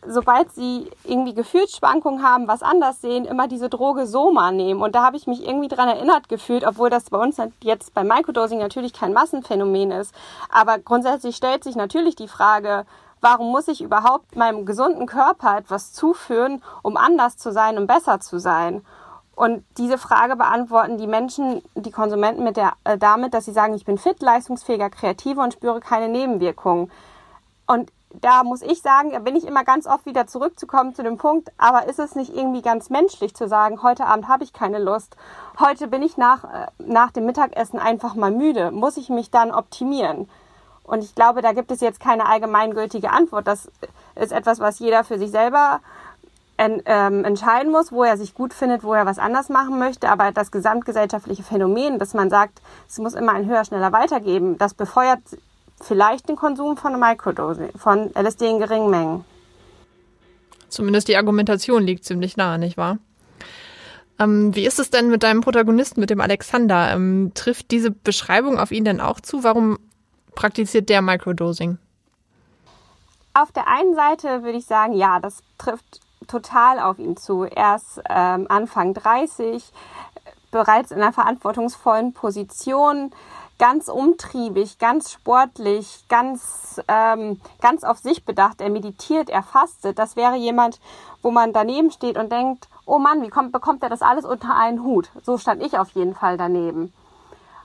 sobald 0.08 0.50
sie 0.52 0.90
irgendwie 1.04 1.34
Gefühlsschwankungen 1.34 2.22
haben, 2.22 2.48
was 2.48 2.62
anders 2.62 3.00
sehen, 3.00 3.24
immer 3.24 3.46
diese 3.46 3.68
Droge 3.68 4.06
Soma 4.06 4.50
nehmen. 4.50 4.82
Und 4.82 4.94
da 4.94 5.04
habe 5.04 5.16
ich 5.16 5.26
mich 5.26 5.46
irgendwie 5.46 5.68
dran 5.68 5.88
erinnert 5.88 6.28
gefühlt, 6.28 6.66
obwohl 6.66 6.90
das 6.90 7.10
bei 7.10 7.18
uns 7.18 7.36
jetzt 7.62 7.94
beim 7.94 8.08
Microdosing 8.08 8.58
natürlich 8.58 8.92
kein 8.92 9.12
Massenphänomen 9.12 9.90
ist. 9.90 10.14
Aber 10.48 10.78
grundsätzlich 10.78 11.36
stellt 11.36 11.64
sich 11.64 11.76
natürlich 11.76 12.16
die 12.16 12.28
Frage, 12.28 12.86
warum 13.20 13.50
muss 13.50 13.68
ich 13.68 13.82
überhaupt 13.82 14.36
meinem 14.36 14.66
gesunden 14.66 15.06
Körper 15.06 15.58
etwas 15.58 15.92
zuführen, 15.92 16.62
um 16.82 16.96
anders 16.96 17.36
zu 17.36 17.52
sein 17.52 17.76
und 17.76 17.86
besser 17.86 18.20
zu 18.20 18.38
sein? 18.38 18.84
Und 19.34 19.64
diese 19.76 19.98
Frage 19.98 20.34
beantworten 20.34 20.98
die 20.98 21.06
Menschen, 21.06 21.62
die 21.76 21.92
Konsumenten 21.92 22.42
mit 22.42 22.56
der, 22.56 22.72
äh, 22.82 22.98
damit, 22.98 23.34
dass 23.34 23.44
sie 23.44 23.52
sagen, 23.52 23.74
ich 23.74 23.84
bin 23.84 23.96
fit, 23.96 24.20
leistungsfähiger, 24.20 24.90
kreativer 24.90 25.44
und 25.44 25.52
spüre 25.52 25.78
keine 25.78 26.08
Nebenwirkungen. 26.08 26.90
Und 27.68 27.92
da 28.10 28.42
muss 28.42 28.62
ich 28.62 28.80
sagen, 28.82 29.10
da 29.12 29.18
bin 29.18 29.36
ich 29.36 29.46
immer 29.46 29.64
ganz 29.64 29.86
oft 29.86 30.06
wieder 30.06 30.26
zurückzukommen 30.26 30.94
zu 30.94 31.02
dem 31.02 31.18
Punkt, 31.18 31.52
aber 31.58 31.88
ist 31.88 31.98
es 31.98 32.14
nicht 32.14 32.34
irgendwie 32.34 32.62
ganz 32.62 32.90
menschlich 32.90 33.34
zu 33.34 33.48
sagen, 33.48 33.82
heute 33.82 34.06
Abend 34.06 34.28
habe 34.28 34.44
ich 34.44 34.52
keine 34.52 34.78
Lust, 34.78 35.16
heute 35.60 35.88
bin 35.88 36.02
ich 36.02 36.16
nach, 36.16 36.44
äh, 36.44 36.66
nach 36.78 37.10
dem 37.10 37.26
Mittagessen 37.26 37.78
einfach 37.78 38.14
mal 38.14 38.30
müde, 38.30 38.70
muss 38.70 38.96
ich 38.96 39.08
mich 39.08 39.30
dann 39.30 39.52
optimieren? 39.52 40.28
Und 40.84 41.04
ich 41.04 41.14
glaube, 41.14 41.42
da 41.42 41.52
gibt 41.52 41.70
es 41.70 41.80
jetzt 41.80 42.00
keine 42.00 42.26
allgemeingültige 42.26 43.10
Antwort. 43.10 43.46
Das 43.46 43.70
ist 44.14 44.32
etwas, 44.32 44.58
was 44.58 44.78
jeder 44.78 45.04
für 45.04 45.18
sich 45.18 45.30
selber 45.30 45.80
en, 46.56 46.82
ähm, 46.86 47.26
entscheiden 47.26 47.70
muss, 47.70 47.92
wo 47.92 48.04
er 48.04 48.16
sich 48.16 48.34
gut 48.34 48.54
findet, 48.54 48.82
wo 48.82 48.94
er 48.94 49.04
was 49.04 49.18
anders 49.18 49.50
machen 49.50 49.78
möchte. 49.78 50.08
Aber 50.08 50.32
das 50.32 50.50
gesamtgesellschaftliche 50.50 51.42
Phänomen, 51.42 51.98
dass 51.98 52.14
man 52.14 52.30
sagt, 52.30 52.62
es 52.88 52.98
muss 52.98 53.12
immer 53.12 53.32
ein 53.32 53.46
höher, 53.46 53.66
schneller 53.66 53.92
weitergeben, 53.92 54.56
das 54.56 54.72
befeuert 54.72 55.20
vielleicht 55.80 56.28
den 56.28 56.36
Konsum 56.36 56.76
von 56.76 56.98
Microdosing, 56.98 57.70
von 57.76 58.10
LSD 58.14 58.48
in 58.48 58.58
geringen 58.58 58.90
Mengen. 58.90 59.24
Zumindest 60.68 61.08
die 61.08 61.16
Argumentation 61.16 61.82
liegt 61.82 62.04
ziemlich 62.04 62.36
nah, 62.36 62.58
nicht 62.58 62.76
wahr? 62.76 62.98
Ähm, 64.18 64.54
wie 64.54 64.66
ist 64.66 64.78
es 64.78 64.90
denn 64.90 65.10
mit 65.10 65.22
deinem 65.22 65.40
Protagonisten, 65.40 66.00
mit 66.00 66.10
dem 66.10 66.20
Alexander? 66.20 66.92
Ähm, 66.92 67.32
trifft 67.34 67.70
diese 67.70 67.90
Beschreibung 67.90 68.58
auf 68.58 68.72
ihn 68.72 68.84
denn 68.84 69.00
auch 69.00 69.20
zu? 69.20 69.44
Warum 69.44 69.78
praktiziert 70.34 70.88
der 70.88 71.02
Microdosing? 71.02 71.78
Auf 73.34 73.52
der 73.52 73.68
einen 73.68 73.94
Seite 73.94 74.42
würde 74.42 74.58
ich 74.58 74.66
sagen, 74.66 74.94
ja, 74.94 75.20
das 75.20 75.42
trifft 75.58 76.00
total 76.26 76.80
auf 76.80 76.98
ihn 76.98 77.16
zu. 77.16 77.44
Er 77.44 77.76
ist 77.76 78.00
ähm, 78.08 78.46
Anfang 78.48 78.94
30, 78.94 79.72
bereits 80.50 80.90
in 80.90 81.00
einer 81.00 81.12
verantwortungsvollen 81.12 82.12
Position, 82.12 83.12
ganz 83.58 83.88
umtriebig, 83.88 84.78
ganz 84.78 85.12
sportlich, 85.12 86.04
ganz, 86.08 86.80
ähm, 86.88 87.40
ganz 87.60 87.84
auf 87.84 87.98
sich 87.98 88.24
bedacht. 88.24 88.60
Er 88.60 88.70
meditiert, 88.70 89.30
er 89.30 89.42
fastet. 89.42 89.98
Das 89.98 90.16
wäre 90.16 90.36
jemand, 90.36 90.80
wo 91.22 91.30
man 91.30 91.52
daneben 91.52 91.90
steht 91.90 92.16
und 92.16 92.30
denkt, 92.30 92.68
oh 92.86 92.98
Mann, 92.98 93.22
wie 93.22 93.28
kommt, 93.28 93.52
bekommt 93.52 93.82
er 93.82 93.88
das 93.88 94.02
alles 94.02 94.24
unter 94.24 94.54
einen 94.54 94.82
Hut? 94.82 95.10
So 95.22 95.38
stand 95.38 95.62
ich 95.62 95.78
auf 95.78 95.90
jeden 95.90 96.14
Fall 96.14 96.36
daneben. 96.36 96.92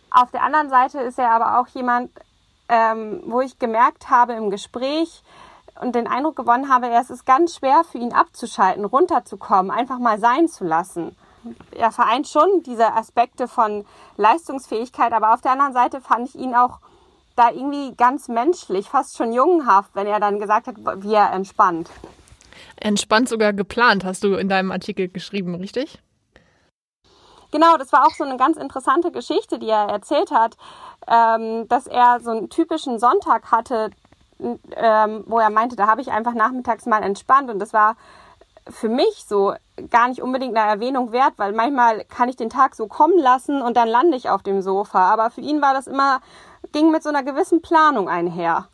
Auf 0.09 0.31
der 0.31 0.43
anderen 0.43 0.69
Seite 0.69 0.99
ist 0.99 1.19
er 1.19 1.31
aber 1.31 1.59
auch 1.59 1.67
jemand, 1.67 2.11
ähm, 2.69 3.21
wo 3.25 3.41
ich 3.41 3.59
gemerkt 3.59 4.09
habe 4.09 4.33
im 4.33 4.49
Gespräch 4.49 5.23
und 5.81 5.95
den 5.95 6.07
Eindruck 6.07 6.35
gewonnen 6.35 6.69
habe, 6.69 6.89
es 6.89 7.09
ist 7.09 7.25
ganz 7.25 7.55
schwer 7.55 7.83
für 7.83 7.97
ihn 7.97 8.13
abzuschalten, 8.13 8.85
runterzukommen, 8.85 9.71
einfach 9.71 9.99
mal 9.99 10.19
sein 10.19 10.47
zu 10.47 10.63
lassen 10.63 11.15
er 11.71 11.91
vereint 11.91 12.27
schon 12.27 12.63
diese 12.63 12.93
Aspekte 12.93 13.47
von 13.47 13.85
Leistungsfähigkeit, 14.17 15.13
aber 15.13 15.33
auf 15.33 15.41
der 15.41 15.51
anderen 15.51 15.73
Seite 15.73 16.01
fand 16.01 16.29
ich 16.29 16.35
ihn 16.35 16.55
auch 16.55 16.79
da 17.35 17.49
irgendwie 17.51 17.95
ganz 17.95 18.27
menschlich, 18.27 18.87
fast 18.87 19.17
schon 19.17 19.33
jungenhaft, 19.33 19.91
wenn 19.95 20.07
er 20.07 20.19
dann 20.19 20.39
gesagt 20.39 20.67
hat, 20.67 20.75
wie 20.77 21.13
er 21.13 21.31
entspannt. 21.31 21.89
Entspannt 22.77 23.29
sogar 23.29 23.53
geplant, 23.53 24.03
hast 24.03 24.23
du 24.23 24.35
in 24.35 24.49
deinem 24.49 24.71
Artikel 24.71 25.07
geschrieben, 25.07 25.55
richtig? 25.55 25.99
Genau, 27.51 27.77
das 27.77 27.93
war 27.93 28.05
auch 28.05 28.13
so 28.15 28.23
eine 28.23 28.37
ganz 28.37 28.57
interessante 28.57 29.11
Geschichte, 29.11 29.59
die 29.59 29.69
er 29.69 29.87
erzählt 29.87 30.31
hat, 30.31 30.57
ähm, 31.07 31.67
dass 31.67 31.85
er 31.85 32.19
so 32.19 32.31
einen 32.31 32.49
typischen 32.49 32.97
Sonntag 32.99 33.51
hatte, 33.51 33.91
ähm, 34.39 35.23
wo 35.27 35.39
er 35.39 35.51
meinte, 35.51 35.75
da 35.75 35.87
habe 35.87 36.01
ich 36.01 36.11
einfach 36.11 36.33
nachmittags 36.33 36.85
mal 36.87 37.03
entspannt 37.03 37.51
und 37.51 37.59
das 37.59 37.71
war 37.71 37.95
für 38.69 38.89
mich 38.89 39.25
so 39.27 39.53
gar 39.89 40.07
nicht 40.07 40.21
unbedingt 40.21 40.55
eine 40.55 40.69
Erwähnung 40.69 41.11
wert, 41.11 41.33
weil 41.37 41.53
manchmal 41.53 42.05
kann 42.05 42.29
ich 42.29 42.35
den 42.35 42.49
Tag 42.49 42.75
so 42.75 42.87
kommen 42.87 43.17
lassen 43.17 43.61
und 43.61 43.75
dann 43.75 43.87
lande 43.87 44.17
ich 44.17 44.29
auf 44.29 44.43
dem 44.43 44.61
Sofa. 44.61 45.11
Aber 45.11 45.29
für 45.29 45.41
ihn 45.41 45.61
war 45.61 45.73
das 45.73 45.87
immer, 45.87 46.21
ging 46.71 46.91
mit 46.91 47.03
so 47.03 47.09
einer 47.09 47.23
gewissen 47.23 47.61
Planung 47.61 48.09
einher. 48.09 48.67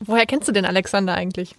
Woher 0.00 0.26
kennst 0.26 0.48
du 0.48 0.52
den 0.52 0.66
Alexander 0.66 1.14
eigentlich? 1.14 1.56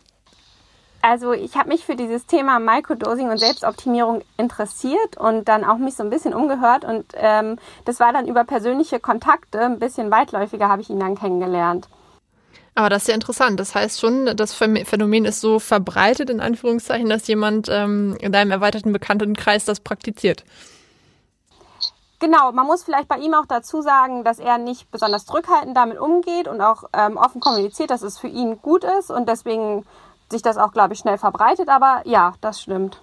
Also 1.01 1.33
ich 1.33 1.55
habe 1.55 1.69
mich 1.69 1.85
für 1.85 1.95
dieses 1.95 2.25
Thema 2.25 2.59
Microdosing 2.59 3.29
und 3.29 3.37
Selbstoptimierung 3.37 4.23
interessiert 4.37 5.17
und 5.17 5.47
dann 5.47 5.63
auch 5.63 5.77
mich 5.77 5.95
so 5.95 6.01
ein 6.01 6.09
bisschen 6.09 6.33
umgehört 6.33 6.83
und 6.83 7.05
ähm, 7.13 7.59
das 7.85 7.99
war 7.99 8.11
dann 8.11 8.27
über 8.27 8.43
persönliche 8.43 8.99
Kontakte, 8.99 9.61
ein 9.61 9.77
bisschen 9.77 10.09
weitläufiger 10.09 10.67
habe 10.67 10.81
ich 10.81 10.89
ihn 10.89 10.99
dann 10.99 11.15
kennengelernt. 11.15 11.87
Aber 12.75 12.89
das 12.89 13.03
ist 13.03 13.07
ja 13.07 13.15
interessant. 13.15 13.57
Das 13.59 13.73
heißt 13.73 14.01
schon, 14.01 14.25
das 14.35 14.53
Phänomen 14.53 15.23
ist 15.23 15.39
so 15.39 15.59
verbreitet, 15.59 16.29
in 16.29 16.41
Anführungszeichen, 16.41 17.07
dass 17.07 17.25
jemand 17.27 17.69
ähm, 17.71 18.17
in 18.19 18.33
deinem 18.33 18.51
erweiterten 18.51 18.91
Bekanntenkreis 18.91 19.63
das 19.63 19.79
praktiziert. 19.79 20.43
Genau, 22.19 22.51
man 22.51 22.65
muss 22.65 22.83
vielleicht 22.83 23.07
bei 23.07 23.17
ihm 23.17 23.33
auch 23.33 23.45
dazu 23.45 23.81
sagen, 23.81 24.23
dass 24.23 24.39
er 24.39 24.57
nicht 24.57 24.91
besonders 24.91 25.25
zurückhaltend 25.25 25.75
damit 25.75 25.99
umgeht 25.99 26.47
und 26.47 26.59
auch 26.59 26.83
ähm, 26.93 27.17
offen 27.17 27.39
kommuniziert, 27.39 27.91
dass 27.91 28.01
es 28.01 28.17
für 28.17 28.27
ihn 28.27 28.61
gut 28.61 28.83
ist 28.83 29.09
und 29.09 29.29
deswegen 29.29 29.85
sich 30.29 30.41
das 30.41 30.57
auch, 30.57 30.73
glaube 30.73 30.93
ich, 30.93 30.99
schnell 30.99 31.17
verbreitet. 31.17 31.69
Aber 31.69 32.01
ja, 32.05 32.33
das 32.41 32.61
stimmt. 32.61 32.99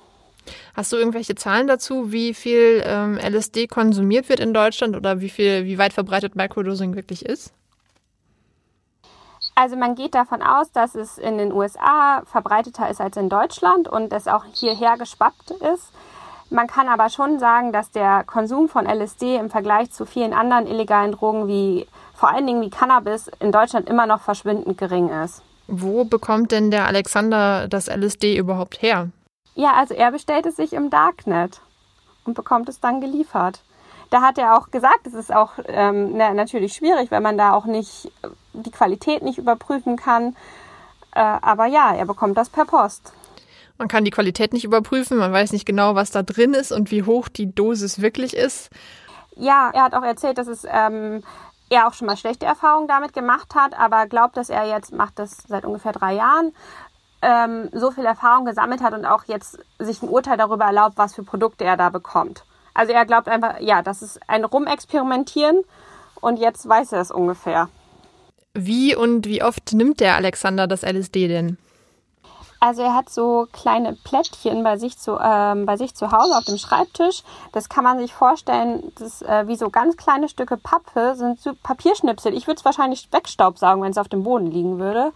Hast 0.75 0.93
du 0.93 0.97
irgendwelche 0.97 1.35
Zahlen 1.35 1.67
dazu, 1.67 2.13
wie 2.13 2.35
viel 2.35 2.83
ähm, 2.85 3.17
LSD 3.17 3.69
konsumiert 3.69 4.29
wird 4.29 4.41
in 4.41 4.53
Deutschland 4.53 4.97
oder 4.97 5.21
wie 5.21 5.31
viel, 5.31 5.65
wie 5.65 5.79
weit 5.79 5.93
verbreitet 5.93 6.35
Microdosing 6.35 6.95
wirklich 6.95 7.25
ist? 7.25 7.53
Also 9.55 9.77
man 9.77 9.95
geht 9.95 10.15
davon 10.15 10.43
aus, 10.43 10.73
dass 10.73 10.95
es 10.95 11.19
in 11.19 11.39
den 11.39 11.53
USA 11.53 12.23
verbreiteter 12.25 12.89
ist 12.89 13.01
als 13.01 13.17
in 13.17 13.29
Deutschland 13.29 13.87
und 13.87 14.13
es 14.13 14.29
auch 14.29 14.45
hierher 14.53 14.97
geschwappt 14.97 15.51
ist. 15.51 15.93
Man 16.49 16.67
kann 16.67 16.89
aber 16.89 17.09
schon 17.09 17.39
sagen, 17.39 17.73
dass 17.73 17.91
der 17.91 18.25
Konsum 18.25 18.69
von 18.69 18.87
LSD 18.87 19.37
im 19.37 19.51
Vergleich 19.51 19.91
zu 19.91 20.05
vielen 20.05 20.35
anderen 20.35 20.67
illegalen 20.67 21.13
Drogen 21.13 21.49
wie 21.49 21.87
vor 22.15 22.31
allen 22.31 22.47
Dingen 22.47 22.63
wie 22.63 22.71
Cannabis 22.71 23.31
in 23.41 23.53
Deutschland 23.53 23.89
immer 23.89 24.07
noch 24.07 24.21
verschwindend 24.21 24.79
gering 24.79 25.09
ist. 25.09 25.43
Wo 25.67 26.05
bekommt 26.05 26.53
denn 26.53 26.71
der 26.71 26.87
Alexander 26.87 27.69
das 27.69 27.89
LSD 27.89 28.37
überhaupt 28.37 28.83
her? 28.83 29.09
Ja, 29.55 29.75
also 29.75 29.95
er 29.95 30.13
bestellt 30.13 30.47
es 30.47 30.57
sich 30.57 30.73
im 30.73 30.91
Darknet 30.91 31.61
und 32.25 32.35
bekommt 32.35 32.69
es 32.69 32.81
dann 32.81 33.01
geliefert 33.01 33.63
da 34.13 34.21
hat 34.21 34.37
er 34.37 34.59
auch 34.59 34.71
gesagt, 34.71 35.07
es 35.07 35.15
ist 35.15 35.33
auch 35.33 35.53
ähm, 35.67 36.17
na, 36.17 36.35
natürlich 36.35 36.75
schwierig, 36.75 37.11
weil 37.11 37.23
man 37.23 37.39
da 37.39 37.55
auch 37.55 37.65
nicht 37.65 38.13
die 38.53 38.71
Qualität 38.71 39.23
nicht 39.23 39.39
überprüfen 39.39 39.97
kann. 39.97 40.37
Äh, 41.15 41.21
aber 41.21 41.67
ja, 41.67 41.95
er 41.95 42.05
bekommt 42.05 42.37
das 42.37 42.51
per 42.51 42.67
Post. 42.67 43.15
Man 43.79 43.89
kann 43.89 44.05
die 44.05 44.11
Qualität 44.11 44.53
nicht 44.53 44.65
überprüfen, 44.65 45.17
man 45.17 45.33
weiß 45.33 45.53
nicht 45.53 45.65
genau, 45.65 45.95
was 45.95 46.11
da 46.11 46.23
drin 46.23 46.53
ist 46.53 46.73
und 46.73 46.91
wie 46.91 47.05
hoch 47.05 47.29
die 47.29 47.55
Dosis 47.55 48.03
wirklich 48.03 48.37
ist. 48.37 48.71
Ja, 49.35 49.71
er 49.73 49.85
hat 49.85 49.95
auch 49.95 50.03
erzählt, 50.03 50.37
dass 50.37 50.47
es 50.47 50.67
ähm, 50.71 51.23
er 51.71 51.89
auch 51.89 51.95
schon 51.95 52.07
mal 52.07 52.19
schlechte 52.19 52.45
Erfahrungen 52.45 52.89
damit 52.89 53.15
gemacht 53.15 53.55
hat, 53.55 53.79
aber 53.79 54.07
glaubt, 54.07 54.37
dass 54.37 54.51
er 54.51 54.67
jetzt 54.67 54.93
macht 54.93 55.19
das 55.19 55.39
seit 55.49 55.65
ungefähr 55.65 55.93
drei 55.93 56.13
Jahren 56.13 56.53
ähm, 57.23 57.71
so 57.73 57.91
viel 57.91 58.05
Erfahrung 58.05 58.45
gesammelt 58.45 58.83
hat 58.83 58.93
und 58.93 59.07
auch 59.07 59.25
jetzt 59.25 59.59
sich 59.79 60.03
ein 60.03 60.11
Urteil 60.11 60.37
darüber 60.37 60.67
erlaubt, 60.67 60.99
was 60.99 61.15
für 61.15 61.23
Produkte 61.23 61.65
er 61.65 61.79
da 61.79 61.89
bekommt. 61.89 62.45
Also 62.75 62.93
er 62.93 63.05
glaubt 63.05 63.29
einfach, 63.29 63.61
ja, 63.61 63.83
das 63.83 64.03
ist 64.03 64.21
ein 64.29 64.45
Rumexperimentieren 64.45 65.63
und 66.21 66.39
jetzt 66.39 66.69
weiß 66.69 66.93
er 66.93 67.01
es 67.01 67.11
ungefähr. 67.11 67.69
Wie 68.55 68.95
und 68.95 69.27
wie 69.27 69.43
oft 69.43 69.73
nimmt 69.73 70.01
der 70.01 70.17
Alexander 70.17 70.67
das 70.67 70.83
LSD 70.83 71.29
denn? 71.29 71.59
Also 72.61 72.83
er 72.83 72.95
hat 72.95 73.11
so 73.11 73.49
kleine 73.53 73.95
Plättchen 74.05 74.63
bei 74.63 74.77
sich 74.77 74.97
zu, 74.97 75.19
ähm, 75.21 75.67
bei 75.67 75.77
sich 75.77 75.97
zu 75.97 76.13
Hause 76.13 76.37
auf 76.37 76.45
dem 76.45 76.59
Schreibtisch. 76.59 77.25
Das 77.51 77.69
kann 77.69 77.83
man 77.83 77.99
sich 77.99 78.15
vorstellen, 78.15 78.93
das 79.01 79.21
äh, 79.23 79.49
wie 79.49 79.57
so 79.57 79.69
ganz 79.69 79.97
kleine 79.97 80.29
Stücke 80.29 80.57
Pappe 80.57 81.17
sind 81.17 81.41
so 81.41 81.55
Papierschnipsel. 81.61 82.33
Ich 82.35 82.47
würde 82.47 82.59
es 82.61 82.65
wahrscheinlich 82.65 83.09
wegstaubsaugen, 83.11 83.83
wenn 83.83 83.91
es 83.91 83.99
auf 83.99 84.09
dem 84.09 84.23
Boden 84.23 84.47
liegen 84.47 84.79
würde. 84.79 85.13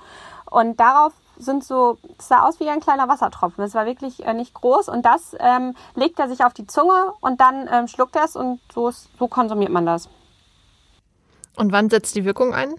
Und 0.51 0.81
darauf 0.81 1.13
sind 1.39 1.65
so, 1.65 1.99
es 2.19 2.29
sah 2.29 2.43
aus 2.43 2.61
wie 2.61 2.69
ein 2.69 2.81
kleiner 2.81 3.09
Wassertropfen. 3.09 3.65
Es 3.65 3.75
war 3.75 3.87
wirklich 3.87 4.25
äh, 4.25 4.35
nicht 4.35 4.55
groß 4.55 4.89
und 4.89 5.05
das 5.05 5.37
ähm, 5.39 5.75
legt 5.95 6.19
er 6.19 6.29
sich 6.29 6.45
auf 6.45 6.55
die 6.55 6.67
Zunge 6.67 7.13
und 7.21 7.41
dann 7.41 7.69
ähm, 7.71 7.89
schluckt 7.89 8.17
er 8.17 8.25
es 8.25 8.37
und 8.37 8.61
so, 8.73 8.91
so 8.91 9.29
konsumiert 9.29 9.71
man 9.71 9.87
das. 9.87 10.09
Und 11.57 11.73
wann 11.73 11.89
setzt 11.89 12.15
die 12.15 12.25
Wirkung 12.25 12.55
ein? 12.55 12.75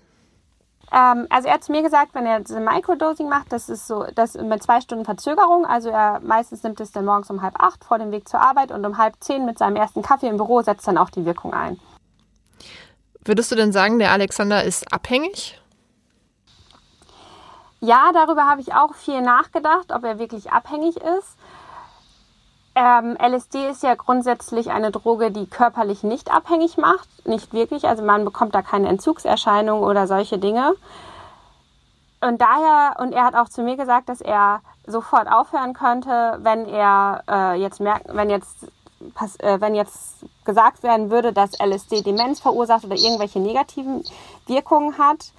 Ähm, 0.91 1.27
also 1.29 1.47
er 1.47 1.55
hat 1.55 1.63
zu 1.63 1.71
mir 1.71 1.81
gesagt, 1.81 2.13
wenn 2.13 2.25
er 2.25 2.39
diese 2.39 2.59
Microdosing 2.59 3.27
macht, 3.27 3.51
das 3.51 3.69
ist 3.69 3.87
so, 3.87 4.05
das 4.15 4.35
mit 4.35 4.63
zwei 4.63 4.79
Stunden 4.81 5.05
Verzögerung. 5.05 5.65
Also 5.65 5.89
er 5.89 6.19
meistens 6.21 6.63
nimmt 6.63 6.79
es 6.79 6.91
dann 6.91 7.05
morgens 7.05 7.29
um 7.29 7.41
halb 7.41 7.59
acht 7.59 7.83
vor 7.83 7.99
dem 7.99 8.11
Weg 8.11 8.27
zur 8.29 8.39
Arbeit 8.39 8.71
und 8.71 8.85
um 8.85 8.97
halb 8.97 9.15
zehn 9.19 9.45
mit 9.45 9.57
seinem 9.57 9.75
ersten 9.75 10.01
Kaffee 10.01 10.27
im 10.27 10.37
Büro 10.37 10.61
setzt 10.61 10.87
dann 10.87 10.97
auch 10.97 11.09
die 11.09 11.25
Wirkung 11.25 11.53
ein. 11.53 11.79
Würdest 13.25 13.51
du 13.51 13.55
denn 13.55 13.73
sagen, 13.73 13.99
der 13.99 14.11
Alexander 14.11 14.63
ist 14.63 14.93
abhängig? 14.93 15.59
Ja, 17.79 18.12
darüber 18.13 18.46
habe 18.46 18.62
ich 18.62 18.74
auch 18.74 18.96
viel 18.96 19.22
nachgedacht, 19.22 19.91
ob 19.93 20.03
er 20.03 20.19
wirklich 20.19 20.51
abhängig 20.51 20.98
ist. 20.98 21.38
Ähm, 22.74 23.17
LSD 23.19 23.69
ist 23.69 23.81
ja 23.81 23.96
grundsätzlich 23.96 24.69
eine 24.69 24.91
Droge, 24.91 25.31
die 25.31 25.48
körperlich 25.48 26.03
nicht 26.03 26.31
abhängig 26.31 26.77
macht, 26.77 27.10
nicht 27.25 27.51
wirklich. 27.53 27.88
Also 27.88 28.03
man 28.03 28.24
bekommt 28.24 28.53
da 28.53 28.62
keine 28.62 28.88
Entzugserscheinungen 28.88 29.84
oder 29.84 30.05
solche 30.05 30.38
Dinge. 30.38 30.75
Und 32.22 32.41
daher, 32.41 33.00
und 33.00 33.13
er 33.13 33.25
hat 33.25 33.36
auch 33.36 33.50
zu 33.50 33.62
mir 33.62 33.77
gesagt, 33.77 34.10
dass 34.10 34.22
er 34.22 34.62
sofort 34.86 35.27
aufhören 35.27 35.74
könnte, 35.74 36.38
wenn 36.41 36.67
er 36.67 37.24
äh, 37.27 37.62
jetzt 37.62 37.79
merkt, 37.79 38.05
wenn 38.15 38.29
jetzt, 38.29 38.67
äh, 39.39 39.60
wenn 39.60 39.75
jetzt 39.75 40.25
gesagt 40.46 40.84
werden 40.84 41.10
würde, 41.10 41.34
dass 41.34 41.60
LSD 41.60 42.01
Demenz 42.01 42.39
verursacht 42.39 42.86
oder 42.86 42.96
irgendwelche 42.96 43.39
negativen 43.39 44.03
Wirkungen 44.46 44.98
hat. 44.98 45.31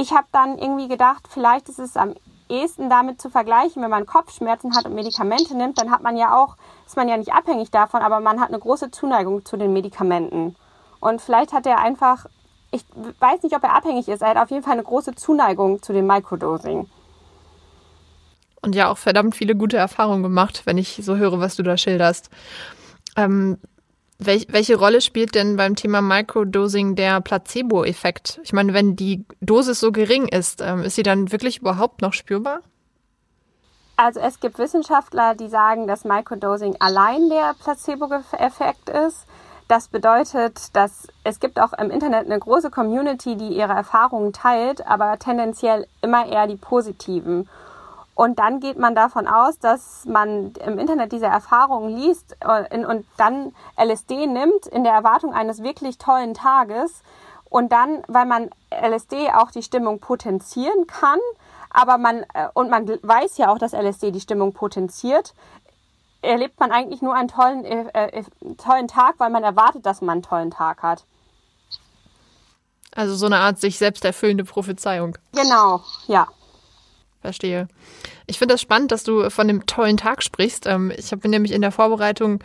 Ich 0.00 0.12
habe 0.12 0.28
dann 0.30 0.58
irgendwie 0.58 0.86
gedacht, 0.86 1.26
vielleicht 1.28 1.68
ist 1.68 1.80
es 1.80 1.96
am 1.96 2.14
ehesten 2.48 2.88
damit 2.88 3.20
zu 3.20 3.30
vergleichen, 3.30 3.82
wenn 3.82 3.90
man 3.90 4.06
Kopfschmerzen 4.06 4.76
hat 4.76 4.86
und 4.86 4.94
Medikamente 4.94 5.56
nimmt, 5.56 5.76
dann 5.80 5.90
hat 5.90 6.04
man 6.04 6.16
ja 6.16 6.36
auch, 6.36 6.56
ist 6.86 6.96
man 6.96 7.08
ja 7.08 7.16
nicht 7.16 7.32
abhängig 7.32 7.72
davon, 7.72 8.00
aber 8.00 8.20
man 8.20 8.40
hat 8.40 8.50
eine 8.50 8.60
große 8.60 8.92
Zuneigung 8.92 9.44
zu 9.44 9.56
den 9.56 9.72
Medikamenten. 9.72 10.54
Und 11.00 11.20
vielleicht 11.20 11.52
hat 11.52 11.66
er 11.66 11.80
einfach, 11.80 12.26
ich 12.70 12.84
weiß 13.18 13.42
nicht, 13.42 13.56
ob 13.56 13.64
er 13.64 13.74
abhängig 13.74 14.08
ist, 14.08 14.22
er 14.22 14.28
hat 14.28 14.36
auf 14.36 14.50
jeden 14.50 14.62
Fall 14.62 14.74
eine 14.74 14.84
große 14.84 15.16
Zuneigung 15.16 15.82
zu 15.82 15.92
dem 15.92 16.06
Microdosing. 16.06 16.88
Und 18.62 18.76
ja 18.76 18.92
auch 18.92 18.98
verdammt 18.98 19.34
viele 19.34 19.56
gute 19.56 19.78
Erfahrungen 19.78 20.22
gemacht, 20.22 20.62
wenn 20.64 20.78
ich 20.78 21.00
so 21.02 21.16
höre, 21.16 21.40
was 21.40 21.56
du 21.56 21.64
da 21.64 21.76
schilderst. 21.76 22.30
Ähm, 23.16 23.58
Welch, 24.20 24.48
welche 24.50 24.76
Rolle 24.76 25.00
spielt 25.00 25.36
denn 25.36 25.54
beim 25.54 25.76
Thema 25.76 26.02
Microdosing 26.02 26.96
der 26.96 27.20
Placebo-Effekt? 27.20 28.40
Ich 28.42 28.52
meine, 28.52 28.74
wenn 28.74 28.96
die 28.96 29.24
Dosis 29.40 29.78
so 29.78 29.92
gering 29.92 30.26
ist, 30.26 30.60
ähm, 30.60 30.82
ist 30.82 30.96
sie 30.96 31.04
dann 31.04 31.30
wirklich 31.30 31.60
überhaupt 31.60 32.02
noch 32.02 32.12
spürbar? 32.12 32.62
Also 33.94 34.18
es 34.18 34.40
gibt 34.40 34.58
Wissenschaftler, 34.58 35.36
die 35.36 35.48
sagen, 35.48 35.86
dass 35.86 36.04
Microdosing 36.04 36.76
allein 36.80 37.28
der 37.28 37.54
Placebo-Effekt 37.62 38.88
ist. 38.88 39.24
Das 39.68 39.86
bedeutet, 39.86 40.74
dass 40.74 41.06
es 41.22 41.38
gibt 41.38 41.60
auch 41.60 41.72
im 41.74 41.90
Internet 41.90 42.26
eine 42.26 42.40
große 42.40 42.70
Community, 42.70 43.36
die 43.36 43.48
ihre 43.48 43.74
Erfahrungen 43.74 44.32
teilt, 44.32 44.84
aber 44.84 45.18
tendenziell 45.18 45.86
immer 46.02 46.26
eher 46.26 46.48
die 46.48 46.56
positiven. 46.56 47.48
Und 48.18 48.40
dann 48.40 48.58
geht 48.58 48.80
man 48.80 48.96
davon 48.96 49.28
aus, 49.28 49.60
dass 49.60 50.04
man 50.04 50.52
im 50.66 50.80
Internet 50.80 51.12
diese 51.12 51.26
Erfahrungen 51.26 51.96
liest 51.96 52.36
äh, 52.40 52.84
und 52.84 53.06
dann 53.16 53.54
LSD 53.80 54.26
nimmt 54.26 54.66
in 54.66 54.82
der 54.82 54.92
Erwartung 54.92 55.32
eines 55.32 55.62
wirklich 55.62 55.98
tollen 55.98 56.34
Tages. 56.34 57.04
Und 57.48 57.70
dann, 57.70 58.02
weil 58.08 58.26
man 58.26 58.50
LSD 58.72 59.30
auch 59.30 59.52
die 59.52 59.62
Stimmung 59.62 60.00
potenzieren 60.00 60.88
kann, 60.88 61.20
aber 61.70 61.96
man, 61.96 62.24
äh, 62.34 62.48
und 62.54 62.70
man 62.70 62.88
weiß 62.88 63.38
ja 63.38 63.52
auch, 63.52 63.58
dass 63.58 63.72
LSD 63.72 64.10
die 64.10 64.20
Stimmung 64.20 64.52
potenziert, 64.52 65.32
erlebt 66.20 66.58
man 66.58 66.72
eigentlich 66.72 67.02
nur 67.02 67.14
einen 67.14 67.28
tollen, 67.28 67.64
äh, 67.64 67.86
äh, 67.94 68.24
tollen 68.56 68.88
Tag, 68.88 69.14
weil 69.18 69.30
man 69.30 69.44
erwartet, 69.44 69.86
dass 69.86 70.00
man 70.00 70.14
einen 70.14 70.22
tollen 70.24 70.50
Tag 70.50 70.82
hat. 70.82 71.04
Also 72.96 73.14
so 73.14 73.26
eine 73.26 73.38
Art 73.38 73.60
sich 73.60 73.78
selbst 73.78 74.04
erfüllende 74.04 74.42
Prophezeiung. 74.42 75.16
Genau, 75.34 75.84
ja. 76.08 76.26
Verstehe. 77.28 77.68
Ich 78.26 78.38
finde 78.38 78.54
das 78.54 78.62
spannend, 78.62 78.90
dass 78.90 79.04
du 79.04 79.28
von 79.28 79.46
dem 79.48 79.66
tollen 79.66 79.98
Tag 79.98 80.22
sprichst. 80.22 80.66
Ähm, 80.66 80.90
ich 80.96 81.12
habe 81.12 81.28
nämlich 81.28 81.52
in 81.52 81.60
der 81.60 81.72
Vorbereitung 81.72 82.42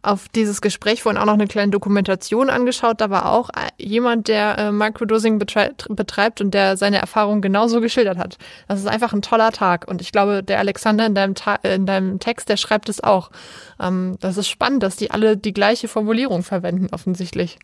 auf 0.00 0.30
dieses 0.30 0.62
Gespräch 0.62 1.02
vorhin 1.02 1.20
auch 1.20 1.26
noch 1.26 1.34
eine 1.34 1.46
kleine 1.46 1.70
Dokumentation 1.70 2.48
angeschaut. 2.48 3.02
Da 3.02 3.10
war 3.10 3.30
auch 3.30 3.50
jemand, 3.76 4.28
der 4.28 4.56
äh, 4.56 4.72
Microdosing 4.72 5.38
betreibt 5.38 6.40
und 6.40 6.54
der 6.54 6.78
seine 6.78 6.96
Erfahrungen 6.96 7.42
genauso 7.42 7.82
geschildert 7.82 8.16
hat. 8.16 8.38
Das 8.68 8.80
ist 8.80 8.86
einfach 8.86 9.12
ein 9.12 9.20
toller 9.20 9.52
Tag. 9.52 9.86
Und 9.86 10.00
ich 10.00 10.12
glaube, 10.12 10.42
der 10.42 10.58
Alexander 10.58 11.04
in 11.04 11.14
deinem, 11.14 11.34
Ta 11.34 11.56
in 11.56 11.84
deinem 11.84 12.18
Text, 12.18 12.48
der 12.48 12.56
schreibt 12.56 12.88
es 12.88 13.04
auch. 13.04 13.30
Ähm, 13.78 14.16
das 14.20 14.38
ist 14.38 14.48
spannend, 14.48 14.82
dass 14.82 14.96
die 14.96 15.10
alle 15.10 15.36
die 15.36 15.52
gleiche 15.52 15.88
Formulierung 15.88 16.42
verwenden, 16.42 16.88
offensichtlich. 16.90 17.58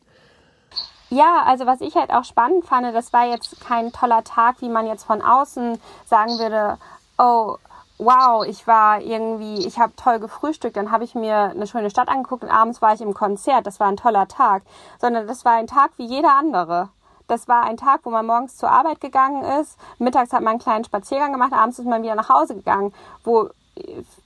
Ja, 1.10 1.42
also 1.44 1.64
was 1.66 1.80
ich 1.80 1.94
halt 1.94 2.12
auch 2.12 2.24
spannend 2.24 2.66
fand, 2.66 2.94
das 2.94 3.12
war 3.12 3.26
jetzt 3.26 3.60
kein 3.60 3.92
toller 3.92 4.24
Tag, 4.24 4.56
wie 4.60 4.68
man 4.68 4.86
jetzt 4.86 5.04
von 5.04 5.22
außen 5.22 5.80
sagen 6.04 6.38
würde, 6.38 6.76
oh, 7.16 7.56
wow, 7.98 8.44
ich 8.46 8.66
war 8.66 9.00
irgendwie, 9.00 9.66
ich 9.66 9.78
habe 9.78 9.96
toll 9.96 10.18
gefrühstückt, 10.20 10.76
dann 10.76 10.92
habe 10.92 11.04
ich 11.04 11.14
mir 11.14 11.36
eine 11.36 11.66
schöne 11.66 11.90
Stadt 11.90 12.08
angeguckt 12.08 12.44
und 12.44 12.50
abends 12.50 12.82
war 12.82 12.92
ich 12.92 13.00
im 13.00 13.14
Konzert, 13.14 13.66
das 13.66 13.80
war 13.80 13.88
ein 13.88 13.96
toller 13.96 14.28
Tag, 14.28 14.62
sondern 15.00 15.26
das 15.26 15.44
war 15.44 15.52
ein 15.52 15.66
Tag 15.66 15.92
wie 15.96 16.06
jeder 16.06 16.34
andere. 16.34 16.90
Das 17.26 17.48
war 17.48 17.64
ein 17.64 17.76
Tag, 17.76 18.00
wo 18.04 18.10
man 18.10 18.24
morgens 18.24 18.56
zur 18.56 18.70
Arbeit 18.70 19.00
gegangen 19.00 19.42
ist, 19.60 19.78
mittags 19.98 20.32
hat 20.32 20.42
man 20.42 20.52
einen 20.52 20.60
kleinen 20.60 20.84
Spaziergang 20.84 21.32
gemacht, 21.32 21.52
abends 21.52 21.78
ist 21.78 21.86
man 21.86 22.02
wieder 22.02 22.14
nach 22.14 22.28
Hause 22.28 22.54
gegangen, 22.54 22.94
wo 23.24 23.48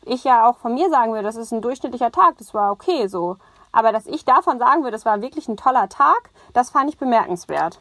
ich 0.04 0.24
ja 0.24 0.48
auch 0.48 0.56
von 0.58 0.74
mir 0.74 0.90
sagen 0.90 1.12
würde, 1.12 1.24
das 1.24 1.36
ist 1.36 1.52
ein 1.52 1.62
durchschnittlicher 1.62 2.10
Tag, 2.10 2.38
das 2.38 2.54
war 2.54 2.72
okay 2.72 3.06
so. 3.06 3.36
Aber 3.72 3.90
dass 3.90 4.06
ich 4.06 4.24
davon 4.24 4.58
sagen 4.58 4.82
würde, 4.82 4.92
das 4.92 5.06
war 5.06 5.22
wirklich 5.22 5.48
ein 5.48 5.56
toller 5.56 5.88
Tag, 5.88 6.30
das 6.52 6.70
fand 6.70 6.90
ich 6.90 6.98
bemerkenswert. 6.98 7.80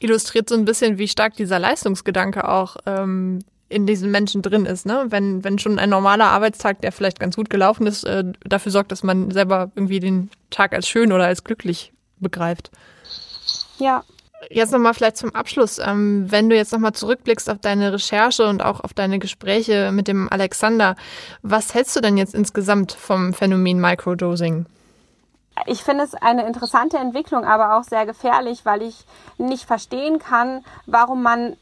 Illustriert 0.00 0.48
so 0.48 0.56
ein 0.56 0.64
bisschen, 0.64 0.98
wie 0.98 1.08
stark 1.08 1.34
dieser 1.34 1.58
Leistungsgedanke 1.58 2.48
auch 2.48 2.76
ähm, 2.84 3.38
in 3.68 3.86
diesen 3.86 4.10
Menschen 4.10 4.42
drin 4.42 4.66
ist. 4.66 4.86
Ne? 4.86 5.06
Wenn, 5.08 5.42
wenn 5.44 5.58
schon 5.58 5.78
ein 5.78 5.90
normaler 5.90 6.26
Arbeitstag, 6.26 6.80
der 6.80 6.92
vielleicht 6.92 7.20
ganz 7.20 7.36
gut 7.36 7.48
gelaufen 7.48 7.86
ist, 7.86 8.04
äh, 8.04 8.24
dafür 8.44 8.72
sorgt, 8.72 8.92
dass 8.92 9.02
man 9.02 9.30
selber 9.30 9.70
irgendwie 9.74 10.00
den 10.00 10.30
Tag 10.50 10.74
als 10.74 10.88
schön 10.88 11.12
oder 11.12 11.26
als 11.26 11.44
glücklich 11.44 11.92
begreift. 12.18 12.70
Ja. 13.78 14.02
Jetzt 14.50 14.72
nochmal 14.72 14.92
vielleicht 14.92 15.16
zum 15.16 15.34
Abschluss. 15.34 15.78
Ähm, 15.78 16.26
wenn 16.30 16.50
du 16.50 16.56
jetzt 16.56 16.72
nochmal 16.72 16.92
zurückblickst 16.92 17.48
auf 17.48 17.58
deine 17.60 17.94
Recherche 17.94 18.46
und 18.46 18.62
auch 18.62 18.80
auf 18.80 18.92
deine 18.92 19.18
Gespräche 19.18 19.90
mit 19.90 20.06
dem 20.06 20.28
Alexander, 20.30 20.96
was 21.40 21.72
hältst 21.72 21.96
du 21.96 22.00
denn 22.00 22.18
jetzt 22.18 22.34
insgesamt 22.34 22.92
vom 22.92 23.32
Phänomen 23.32 23.80
Microdosing? 23.80 24.66
Ich 25.66 25.84
finde 25.84 26.04
es 26.04 26.14
eine 26.14 26.46
interessante 26.46 26.98
Entwicklung, 26.98 27.44
aber 27.44 27.76
auch 27.76 27.84
sehr 27.84 28.06
gefährlich, 28.06 28.64
weil 28.64 28.82
ich 28.82 29.06
nicht 29.38 29.64
verstehen 29.64 30.18
kann, 30.18 30.64
warum 30.86 31.22
man 31.22 31.56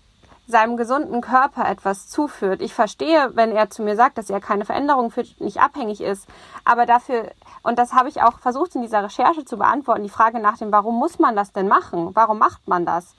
seinem 0.46 0.76
gesunden 0.76 1.20
Körper 1.20 1.68
etwas 1.68 2.08
zuführt. 2.08 2.62
Ich 2.62 2.74
verstehe, 2.74 3.30
wenn 3.34 3.52
er 3.52 3.70
zu 3.70 3.82
mir 3.82 3.96
sagt, 3.96 4.18
dass 4.18 4.30
er 4.30 4.40
keine 4.40 4.64
Veränderung 4.64 5.10
führt, 5.10 5.40
nicht 5.40 5.60
abhängig 5.60 6.00
ist, 6.00 6.28
aber 6.64 6.84
dafür, 6.84 7.30
und 7.62 7.78
das 7.78 7.92
habe 7.92 8.08
ich 8.08 8.22
auch 8.22 8.38
versucht 8.38 8.74
in 8.74 8.82
dieser 8.82 9.04
Recherche 9.04 9.44
zu 9.44 9.56
beantworten, 9.56 10.02
die 10.02 10.08
Frage 10.08 10.40
nach 10.40 10.58
dem, 10.58 10.72
warum 10.72 10.98
muss 10.98 11.18
man 11.18 11.36
das 11.36 11.52
denn 11.52 11.68
machen? 11.68 12.10
Warum 12.14 12.38
macht 12.38 12.66
man 12.66 12.84
das? 12.84 13.14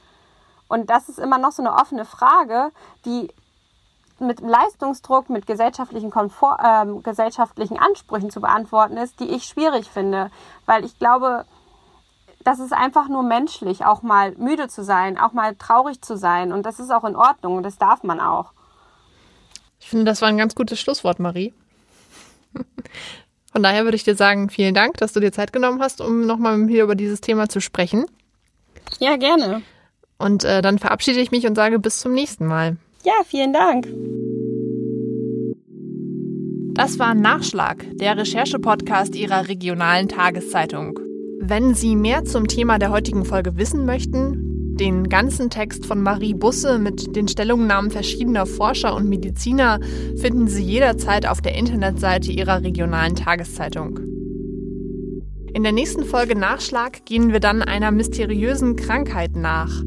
Und 0.68 0.90
das 0.90 1.10
ist 1.10 1.20
immer 1.20 1.38
noch 1.38 1.52
so 1.52 1.62
eine 1.62 1.74
offene 1.74 2.06
Frage, 2.06 2.72
die 3.06 3.32
mit 4.20 4.42
Leistungsdruck, 4.42 5.30
mit 5.30 5.46
gesellschaftlichen, 5.46 6.10
Komfort, 6.10 6.58
äh, 6.62 7.02
gesellschaftlichen 7.02 7.78
Ansprüchen 7.78 8.30
zu 8.30 8.42
beantworten 8.42 8.98
ist, 8.98 9.20
die 9.20 9.30
ich 9.30 9.46
schwierig 9.46 9.90
finde. 9.90 10.32
Weil 10.66 10.86
ich 10.86 10.98
glaube, 11.00 11.46
das 12.44 12.60
ist 12.60 12.74
einfach 12.74 13.08
nur 13.10 13.24
menschlich, 13.24 13.86
auch 13.86 14.02
mal 14.02 14.34
müde 14.38 14.68
zu 14.68 14.84
sein, 14.84 15.18
auch 15.18 15.34
mal 15.34 15.56
traurig 15.56 16.02
zu 16.02 16.18
sein. 16.18 16.52
Und 16.52 16.66
das 16.66 16.80
ist 16.80 16.92
auch 16.92 17.04
in 17.04 17.16
Ordnung 17.16 17.58
und 17.58 17.64
das 17.64 17.78
darf 17.78 18.04
man 18.04 18.20
auch. 18.20 18.52
Ich 19.80 19.90
finde, 19.90 20.06
das 20.06 20.22
war 20.22 20.30
ein 20.30 20.38
ganz 20.38 20.56
gutes 20.56 20.80
Schlusswort, 20.80 21.20
Marie. 21.20 21.54
Von 23.52 23.64
daher 23.64 23.84
würde 23.84 23.96
ich 23.96 24.04
dir 24.04 24.16
sagen, 24.16 24.50
vielen 24.50 24.74
Dank, 24.74 24.98
dass 24.98 25.14
du 25.14 25.20
dir 25.20 25.32
Zeit 25.32 25.54
genommen 25.54 25.82
hast, 25.82 26.02
um 26.02 26.26
nochmal 26.26 26.68
hier 26.68 26.84
über 26.84 26.96
dieses 26.96 27.22
Thema 27.22 27.50
zu 27.50 27.62
sprechen. 27.62 28.06
Ja, 29.00 29.16
gerne. 29.18 29.62
Und 30.18 30.44
äh, 30.44 30.62
dann 30.62 30.80
verabschiede 30.80 31.20
ich 31.20 31.32
mich 31.32 31.46
und 31.46 31.56
sage 31.56 31.80
bis 31.80 32.00
zum 32.00 32.14
nächsten 32.14 32.48
Mal. 32.48 32.78
Ja, 33.06 33.14
vielen 33.26 33.52
Dank. 33.52 33.86
Das 36.74 37.00
war 37.00 37.14
Nachschlag, 37.14 37.86
der 37.98 38.18
Recherche-Podcast 38.18 39.16
Ihrer 39.16 39.50
regionalen 39.50 40.08
Tageszeitung. 40.08 40.98
Wenn 41.40 41.76
Sie 41.76 41.98
mehr 41.98 42.24
zum 42.24 42.48
Thema 42.48 42.80
der 42.80 42.92
heutigen 42.92 43.26
Folge 43.26 43.58
wissen 43.58 43.86
möchten, 43.86 44.78
den 44.78 45.10
ganzen 45.10 45.50
Text 45.50 45.86
von 45.86 46.02
Marie 46.02 46.34
Busse 46.34 46.80
mit 46.80 47.14
den 47.14 47.28
Stellungnahmen 47.28 47.92
verschiedener 47.92 48.46
Forscher 48.46 48.96
und 48.96 49.10
Mediziner 49.10 49.80
finden 50.16 50.48
Sie 50.48 50.64
jederzeit 50.64 51.28
auf 51.28 51.42
der 51.42 51.56
Internetseite 51.56 52.32
Ihrer 52.32 52.64
regionalen 52.64 53.16
Tageszeitung. 53.16 54.00
In 55.54 55.62
der 55.62 55.74
nächsten 55.74 56.06
Folge 56.06 56.36
Nachschlag 56.36 57.06
gehen 57.06 57.34
wir 57.34 57.40
dann 57.40 57.62
einer 57.62 57.92
mysteriösen 57.92 58.78
Krankheit 58.78 59.36
nach. 59.36 59.84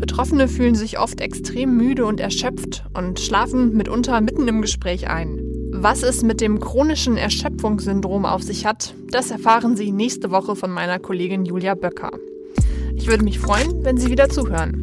Betroffene 0.00 0.48
fühlen 0.48 0.74
sich 0.74 0.98
oft 0.98 1.20
extrem 1.20 1.76
müde 1.76 2.06
und 2.06 2.20
erschöpft 2.20 2.84
und 2.94 3.20
schlafen 3.20 3.76
mitunter 3.76 4.20
mitten 4.22 4.48
im 4.48 4.62
Gespräch 4.62 5.08
ein. 5.08 5.38
Was 5.72 6.02
es 6.02 6.22
mit 6.22 6.40
dem 6.40 6.58
chronischen 6.58 7.16
Erschöpfungssyndrom 7.16 8.24
auf 8.24 8.42
sich 8.42 8.64
hat, 8.64 8.94
das 9.10 9.30
erfahren 9.30 9.76
Sie 9.76 9.92
nächste 9.92 10.30
Woche 10.30 10.56
von 10.56 10.70
meiner 10.70 10.98
Kollegin 10.98 11.44
Julia 11.44 11.74
Böcker. 11.74 12.10
Ich 12.96 13.08
würde 13.08 13.24
mich 13.24 13.38
freuen, 13.38 13.84
wenn 13.84 13.98
Sie 13.98 14.10
wieder 14.10 14.28
zuhören. 14.30 14.79